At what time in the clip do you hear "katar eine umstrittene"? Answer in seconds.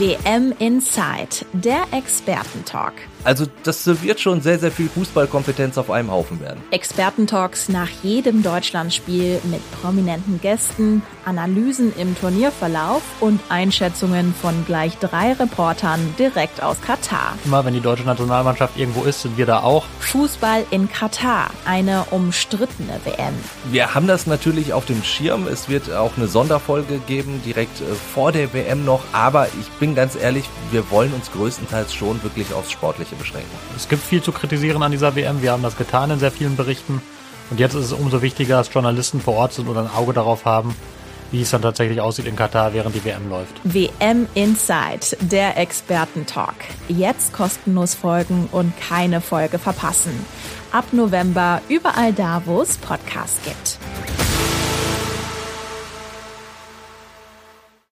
20.90-23.00